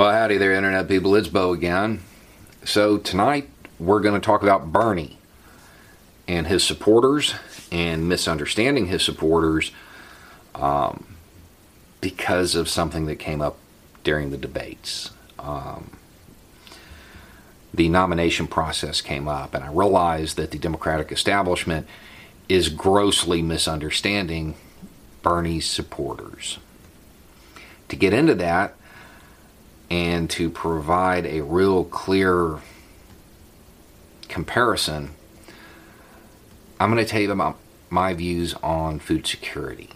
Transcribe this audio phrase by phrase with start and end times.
[0.00, 1.14] Well, howdy there, Internet people.
[1.14, 2.00] It's Beau again.
[2.64, 5.18] So, tonight we're going to talk about Bernie
[6.26, 7.34] and his supporters
[7.70, 9.72] and misunderstanding his supporters
[10.54, 11.16] um,
[12.00, 13.58] because of something that came up
[14.02, 15.10] during the debates.
[15.38, 15.98] Um,
[17.74, 21.86] the nomination process came up, and I realized that the Democratic establishment
[22.48, 24.54] is grossly misunderstanding
[25.20, 26.56] Bernie's supporters.
[27.90, 28.76] To get into that
[29.90, 32.60] and to provide a real clear
[34.28, 35.10] comparison,
[36.78, 37.58] I'm going to tell you about
[37.90, 39.90] my views on food security.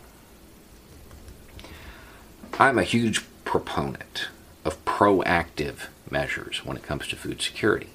[2.59, 4.29] I'm a huge proponent
[4.65, 7.89] of proactive measures when it comes to food security.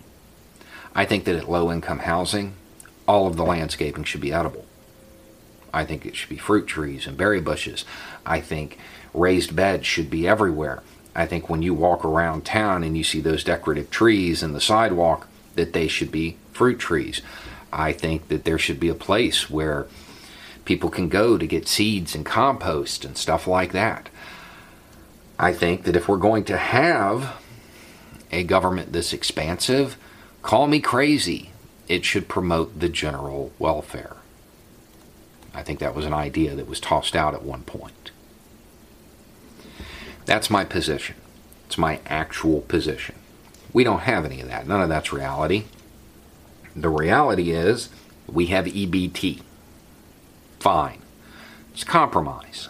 [0.95, 2.53] I think that at low income housing,
[3.07, 4.65] all of the landscaping should be edible.
[5.73, 7.85] I think it should be fruit trees and berry bushes.
[8.25, 8.77] I think
[9.13, 10.81] raised beds should be everywhere.
[11.15, 14.61] I think when you walk around town and you see those decorative trees in the
[14.61, 17.21] sidewalk, that they should be fruit trees.
[17.71, 19.87] I think that there should be a place where
[20.65, 24.09] people can go to get seeds and compost and stuff like that.
[25.37, 27.37] I think that if we're going to have
[28.31, 29.97] a government this expansive,
[30.41, 31.51] call me crazy,
[31.87, 34.15] it should promote the general welfare.
[35.53, 38.11] I think that was an idea that was tossed out at one point.
[40.29, 41.15] That's my position.
[41.65, 43.15] It's my actual position.
[43.73, 44.67] We don't have any of that.
[44.67, 45.63] None of that's reality.
[46.75, 47.89] The reality is
[48.27, 49.41] we have EBT.
[50.59, 50.99] Fine.
[51.73, 52.69] It's compromise.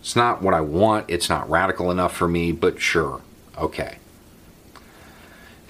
[0.00, 1.08] It's not what I want.
[1.08, 3.22] It's not radical enough for me, but sure.
[3.56, 3.96] Okay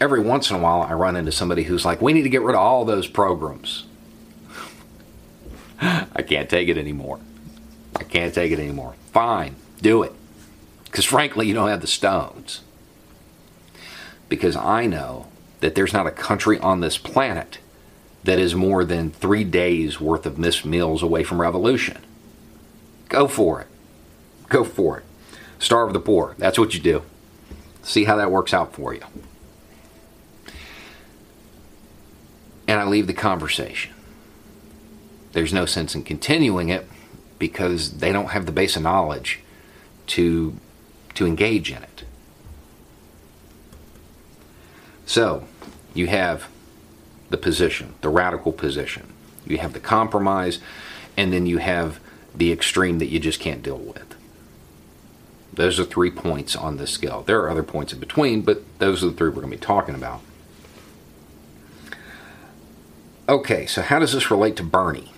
[0.00, 2.42] every once in a while I run into somebody who's like, we need to get
[2.42, 3.84] rid of all those programs.
[5.80, 7.20] I can't take it anymore.
[7.96, 8.94] I can't take it anymore.
[9.12, 10.12] Fine, do it.
[10.90, 12.62] Because frankly, you don't have the stones.
[14.28, 15.28] Because I know
[15.60, 17.58] that there's not a country on this planet
[18.24, 21.98] that is more than three days worth of missed meals away from revolution.
[23.08, 23.66] Go for it.
[24.48, 25.04] Go for it.
[25.58, 26.34] Starve the poor.
[26.38, 27.02] That's what you do.
[27.82, 29.02] See how that works out for you.
[32.68, 33.94] and I leave the conversation.
[35.32, 36.86] There's no sense in continuing it
[37.38, 39.40] because they don't have the base of knowledge
[40.08, 40.54] to
[41.18, 42.04] to engage in it.
[45.04, 45.48] So,
[45.94, 46.48] you have
[47.28, 49.12] the position, the radical position.
[49.44, 50.60] You have the compromise
[51.16, 51.98] and then you have
[52.32, 54.14] the extreme that you just can't deal with.
[55.52, 57.22] Those are three points on this scale.
[57.22, 59.60] There are other points in between, but those are the three we're going to be
[59.60, 60.20] talking about.
[63.28, 65.12] Okay, so how does this relate to Bernie?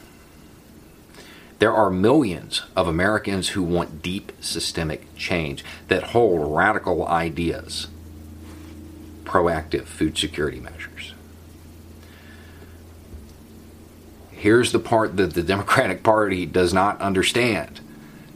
[1.60, 7.88] There are millions of Americans who want deep systemic change that hold radical ideas,
[9.25, 11.12] proactive food security measures.
[14.31, 17.81] Here's the part that the Democratic Party does not understand.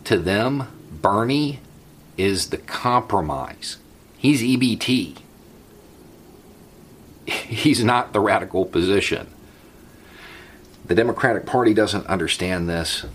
[0.04, 0.68] To them,
[1.00, 1.60] Bernie
[2.18, 3.78] is the compromise.
[4.18, 5.16] He's EBT.
[7.26, 9.28] He's not the radical position.
[10.84, 13.06] The Democratic Party doesn't understand this.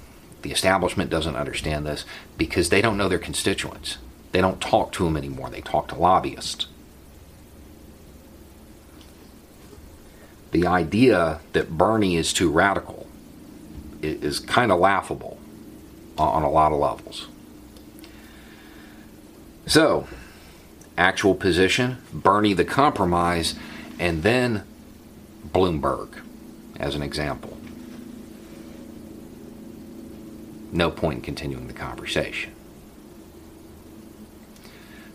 [0.42, 2.06] The establishment doesn't understand this
[2.38, 3.98] because they don't know their constituents.
[4.32, 5.50] They don't talk to them anymore.
[5.50, 6.68] They talk to lobbyists.
[10.52, 13.08] The idea that Bernie is too radical
[14.02, 15.38] is kind of laughable
[16.18, 17.28] on a lot of levels.
[19.68, 20.08] So,
[20.98, 23.56] actual position Bernie the compromise,
[24.00, 24.64] and then
[25.48, 26.22] Bloomberg
[26.80, 27.59] as an example.
[30.72, 32.54] No point in continuing the conversation.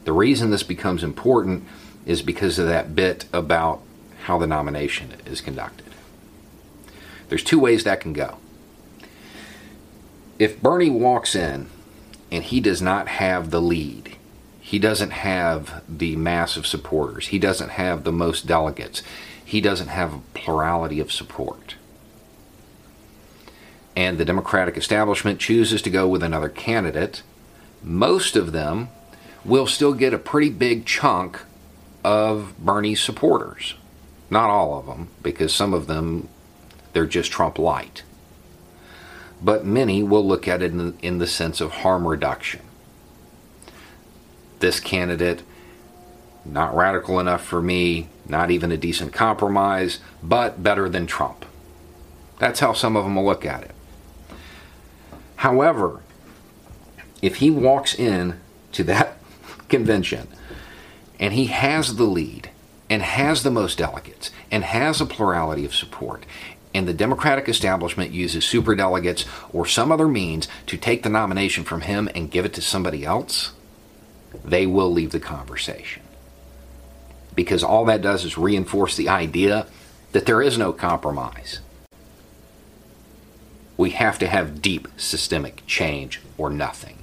[0.04, 1.64] The reason this becomes important
[2.04, 3.80] is because of that bit about
[4.24, 5.86] how the nomination is conducted.
[7.28, 8.36] There's two ways that can go.
[10.38, 11.68] If Bernie walks in
[12.30, 14.16] and he does not have the lead,
[14.60, 19.02] he doesn't have the mass of supporters, he doesn't have the most delegates,
[19.44, 21.76] he doesn't have a plurality of support
[23.96, 27.22] and the Democratic establishment chooses to go with another candidate,
[27.82, 28.88] most of them
[29.44, 31.40] will still get a pretty big chunk
[32.02, 33.74] of Bernie's supporters.
[34.30, 36.28] Not all of them, because some of them,
[36.92, 38.02] they're just Trump light.
[39.42, 42.62] But many will look at it in, in the sense of harm reduction.
[44.60, 45.42] This candidate,
[46.44, 51.44] not radical enough for me, not even a decent compromise, but better than Trump.
[52.38, 53.73] That's how some of them will look at it.
[55.44, 56.00] However,
[57.20, 58.40] if he walks in
[58.72, 59.18] to that
[59.68, 60.26] convention
[61.20, 62.48] and he has the lead
[62.88, 66.24] and has the most delegates and has a plurality of support
[66.72, 71.82] and the Democratic establishment uses superdelegates or some other means to take the nomination from
[71.82, 73.52] him and give it to somebody else,
[74.42, 76.02] they will leave the conversation.
[77.34, 79.66] Because all that does is reinforce the idea
[80.12, 81.60] that there is no compromise.
[83.76, 86.98] We have to have deep systemic change or nothing.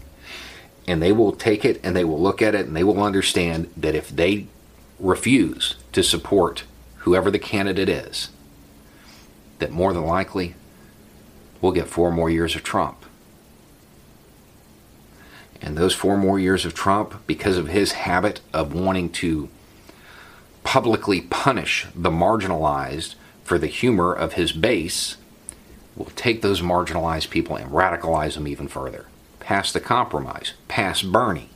[0.88, 3.72] And they will take it and they will look at it and they will understand
[3.78, 4.48] that if they
[5.00, 6.64] refuse to support
[7.00, 8.30] whoever the candidate is,
[9.60, 10.56] that more than likely
[11.62, 13.06] we'll get four more years of Trump.
[15.62, 19.50] And those four more years of Trump, because of his habit of wanting to
[20.64, 25.18] publicly punish the marginalized for the humor of his base,
[25.96, 29.06] will take those marginalized people and radicalize them even further.
[29.40, 31.50] Pass the compromise, pass Bernie.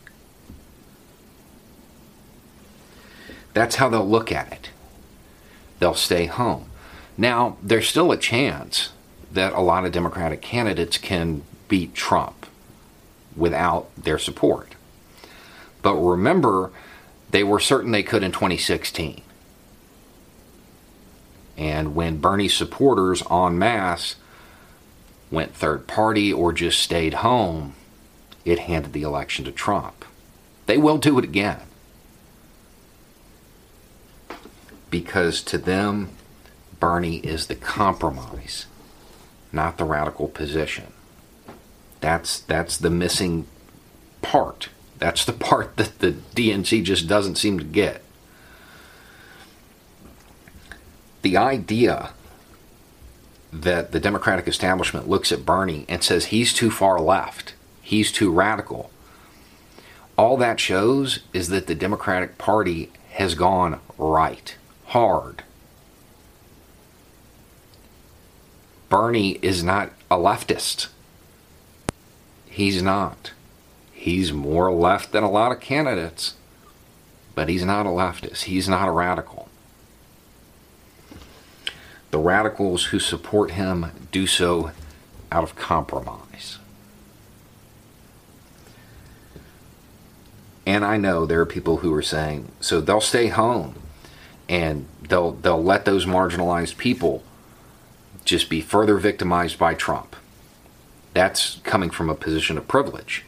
[3.54, 4.70] That's how they'll look at it.
[5.80, 6.66] They'll stay home.
[7.18, 8.90] Now, there's still a chance
[9.32, 12.46] that a lot of Democratic candidates can beat Trump
[13.36, 14.76] without their support.
[15.82, 16.72] But remember,
[17.32, 19.22] they were certain they could in 2016.
[21.58, 24.16] And when Bernie supporters en masse
[25.32, 27.74] went third party or just stayed home,
[28.44, 30.06] it handed the election to Trump.
[30.66, 31.62] They will do it again.
[34.90, 36.10] Because to them,
[36.80, 38.66] Bernie is the compromise,
[39.52, 40.94] not the radical position.
[42.02, 43.48] That's that's the missing
[44.22, 44.70] part.
[45.00, 48.02] That's the part that the DNC just doesn't seem to get.
[51.24, 52.12] The idea
[53.62, 58.32] that the Democratic establishment looks at Bernie and says he's too far left, he's too
[58.32, 58.92] radical.
[60.18, 64.56] All that shows is that the Democratic Party has gone right,
[64.86, 65.44] hard.
[68.90, 70.88] Bernie is not a leftist.
[72.46, 73.32] He's not.
[73.92, 76.36] He's more left than a lot of candidates,
[77.34, 78.44] but he's not a leftist.
[78.44, 79.50] He's not a radical.
[82.12, 84.72] The radicals who support him do so
[85.32, 86.60] out of compromise.
[90.66, 93.76] And I know there are people who are saying, so they'll stay home
[94.50, 97.24] and they'll they'll let those marginalized people
[98.24, 100.16] just be further victimized by Trump.
[101.14, 103.24] That's coming from a position of privilege.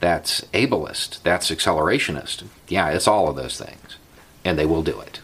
[0.00, 1.22] That's ableist.
[1.22, 2.44] That's accelerationist.
[2.68, 3.96] Yeah, it's all of those things.
[4.44, 5.20] And they will do it.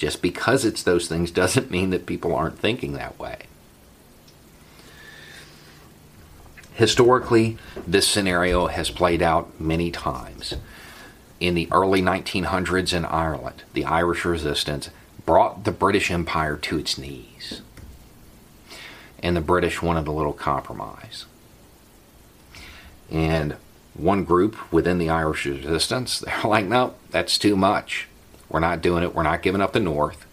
[0.00, 3.40] Just because it's those things doesn't mean that people aren't thinking that way.
[6.72, 10.54] Historically, this scenario has played out many times.
[11.38, 14.88] In the early 1900s in Ireland, the Irish resistance
[15.26, 17.60] brought the British Empire to its knees.
[19.22, 21.26] And the British wanted a little compromise.
[23.10, 23.56] And
[23.92, 28.06] one group within the Irish resistance, they're like, no, that's too much.
[28.50, 29.14] We're not doing it.
[29.14, 30.26] We're not giving up the North.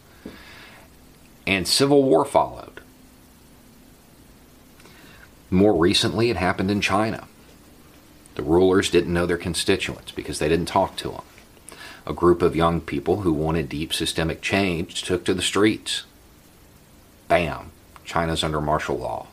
[1.46, 2.82] And civil war followed.
[5.50, 7.28] More recently, it happened in China.
[8.36, 11.22] The rulers didn't know their constituents because they didn't talk to them.
[12.06, 16.04] A group of young people who wanted deep systemic change took to the streets.
[17.28, 17.72] Bam,
[18.04, 19.28] China's under martial law.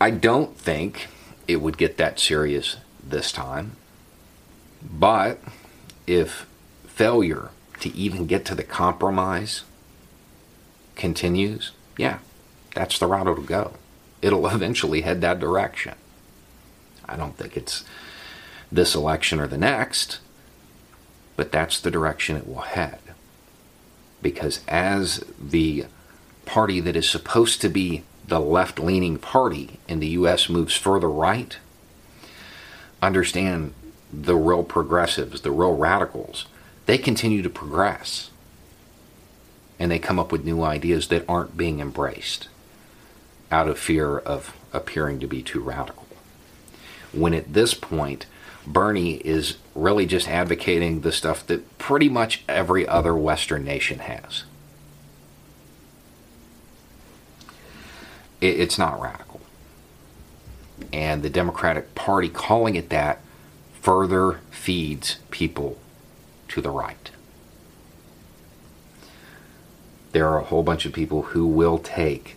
[0.00, 1.08] I don't think
[1.48, 3.72] it would get that serious this time.
[4.82, 5.40] But
[6.06, 6.46] if
[6.86, 9.64] failure to even get to the compromise
[10.96, 12.18] continues, yeah,
[12.74, 13.74] that's the route it'll go.
[14.22, 15.94] It'll eventually head that direction.
[17.08, 17.84] I don't think it's
[18.70, 20.18] this election or the next,
[21.36, 22.98] but that's the direction it will head.
[24.20, 25.86] Because as the
[26.44, 30.48] party that is supposed to be the left leaning party in the U.S.
[30.48, 31.56] moves further right,
[33.00, 33.72] understand
[34.12, 36.46] the real progressives, the real radicals,
[36.86, 38.30] they continue to progress.
[39.78, 42.48] And they come up with new ideas that aren't being embraced
[43.50, 46.06] out of fear of appearing to be too radical.
[47.12, 48.26] when at this point,
[48.66, 54.44] Bernie is really just advocating the stuff that pretty much every other Western nation has.
[58.40, 59.40] It's not radical.
[60.92, 63.20] And the Democratic Party calling it that
[63.80, 65.78] further feeds people
[66.48, 67.10] to the right.
[70.12, 72.36] There are a whole bunch of people who will take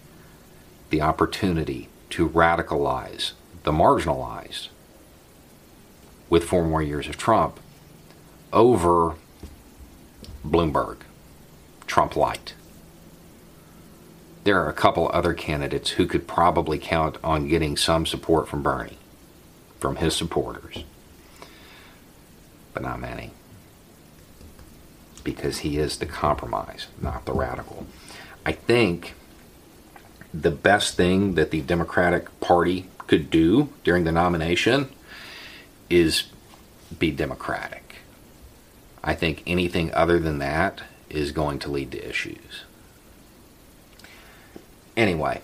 [0.89, 3.31] the opportunity to radicalize
[3.63, 4.67] the marginalized
[6.29, 7.59] with four more years of Trump
[8.51, 9.15] over
[10.45, 10.97] Bloomberg,
[11.87, 12.55] Trump light.
[14.43, 18.63] There are a couple other candidates who could probably count on getting some support from
[18.63, 18.97] Bernie,
[19.79, 20.83] from his supporters,
[22.73, 23.31] but not many.
[25.23, 27.85] Because he is the compromise, not the radical.
[28.45, 29.13] I think
[30.33, 34.89] the best thing that the Democratic Party could do during the nomination
[35.89, 36.23] is
[36.97, 37.95] be democratic.
[39.03, 42.63] I think anything other than that is going to lead to issues.
[44.95, 45.41] Anyway,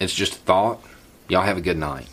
[0.00, 0.80] it's just a thought.
[1.28, 2.08] Y'all have a good night.